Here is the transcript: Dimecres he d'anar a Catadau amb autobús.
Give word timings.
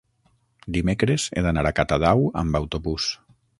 Dimecres 0.77 1.27
he 1.41 1.45
d'anar 1.47 1.65
a 1.71 1.73
Catadau 1.81 2.25
amb 2.43 2.61
autobús. 2.65 3.09